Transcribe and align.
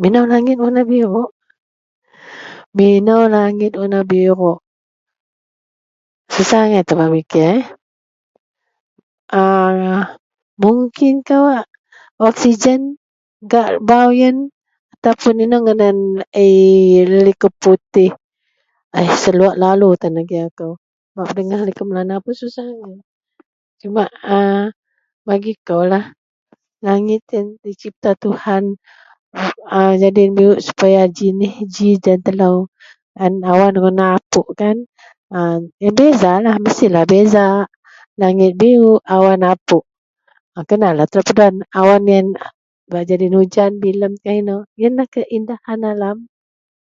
minou 0.00 0.24
langit 0.32 0.56
warna 0.62 0.82
biruk 0.90 1.30
ahh, 1.30 1.30
minou 2.78 3.22
langit 3.36 3.72
warna 3.80 4.00
biruk 4.12 4.58
susah 6.34 6.60
agai 6.66 6.82
tan 6.86 6.94
bak 7.00 7.08
memikir 7.10 7.44
eh, 7.58 7.62
a 9.40 9.42
mungkin 10.62 11.14
kawak 11.28 11.64
oxsigen 12.26 12.80
gak 13.50 13.68
baaw 13.88 14.10
ien 14.20 14.36
ataupun 14.98 15.42
inou 15.44 15.60
ngadan 15.64 15.98
laie 16.18 17.06
likou 17.26 17.52
putih, 17.62 18.10
ai 18.96 19.06
seluk 19.22 19.54
lalu 19.62 19.88
tan 20.00 20.14
agei 20.20 20.42
akou, 20.48 20.72
bak 21.14 21.26
pedegah 21.30 21.62
liko 21.66 21.82
Melanau 21.86 22.18
pun 22.24 22.34
susai 22.40 22.66
agai 22.76 22.96
cuma 23.80 24.04
a 24.36 24.74
bagi 25.26 25.52
koulah 25.66 26.06
langit 26.86 27.22
ien 27.34 27.46
dicipta 27.62 28.10
Tuhan 28.22 28.64
a 29.76 29.80
nyadin 30.00 30.32
biruk 30.36 30.60
supaya 30.66 31.02
jiniih 31.16 31.56
ji 31.74 31.88
den 32.04 32.18
telou, 32.26 32.56
an 33.24 33.34
awan 33.52 33.74
warna 33.84 34.04
apukkan 34.18 34.76
a 35.38 35.62
beza 35.98 36.32
mestilah 36.64 37.04
beza 37.12 37.46
langit 38.20 38.52
biruk 38.60 38.98
awan 39.16 39.42
apuk, 39.52 39.84
kenalah 40.68 41.06
telou 41.10 41.22
penden 41.38 41.56
awan 41.80 42.02
ien 42.16 42.26
bak 42.88 43.04
jadi 43.04 43.28
ujan 43.28 43.84
bilemkah 43.84 44.32
inou 44.32 44.64
ienlah 44.80 45.04
keindahan 45.12 45.82
alam 45.92 46.24